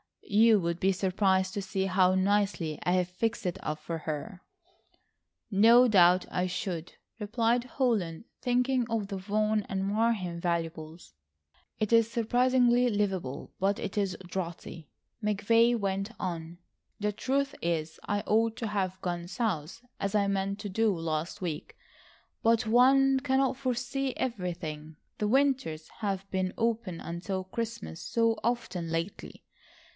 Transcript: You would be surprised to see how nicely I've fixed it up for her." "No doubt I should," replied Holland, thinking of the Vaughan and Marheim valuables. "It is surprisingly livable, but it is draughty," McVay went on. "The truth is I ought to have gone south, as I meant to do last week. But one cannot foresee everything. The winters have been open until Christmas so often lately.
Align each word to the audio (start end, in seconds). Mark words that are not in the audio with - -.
You 0.23 0.59
would 0.61 0.79
be 0.79 0.93
surprised 0.93 1.53
to 1.53 1.61
see 1.61 1.85
how 1.85 2.15
nicely 2.15 2.79
I've 2.83 3.09
fixed 3.09 3.45
it 3.45 3.57
up 3.61 3.79
for 3.79 3.99
her." 3.99 4.41
"No 5.51 5.87
doubt 5.89 6.25
I 6.31 6.47
should," 6.47 6.93
replied 7.19 7.65
Holland, 7.65 8.23
thinking 8.41 8.89
of 8.89 9.09
the 9.09 9.17
Vaughan 9.17 9.63
and 9.69 9.83
Marheim 9.83 10.39
valuables. 10.39 11.13
"It 11.79 11.93
is 11.93 12.09
surprisingly 12.09 12.89
livable, 12.89 13.51
but 13.59 13.77
it 13.77 13.95
is 13.97 14.17
draughty," 14.25 14.89
McVay 15.21 15.77
went 15.77 16.09
on. 16.19 16.57
"The 16.99 17.11
truth 17.11 17.53
is 17.61 17.99
I 18.05 18.21
ought 18.21 18.55
to 18.57 18.67
have 18.67 18.99
gone 19.01 19.27
south, 19.27 19.83
as 19.99 20.15
I 20.15 20.27
meant 20.27 20.57
to 20.59 20.69
do 20.69 20.97
last 20.97 21.41
week. 21.41 21.77
But 22.41 22.65
one 22.65 23.19
cannot 23.19 23.57
foresee 23.57 24.15
everything. 24.15 24.95
The 25.19 25.27
winters 25.27 25.89
have 25.99 26.27
been 26.31 26.53
open 26.57 27.01
until 27.01 27.43
Christmas 27.43 28.01
so 28.01 28.39
often 28.43 28.89
lately. 28.89 29.43